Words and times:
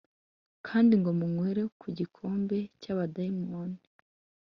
kandi 0.67 0.93
ngo 0.99 1.09
munywere 1.19 1.61
ku 1.79 1.87
gikombe 1.97 2.57
cy'abadaimoni. 2.81 3.79